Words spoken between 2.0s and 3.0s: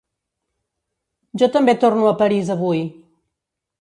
a París avui.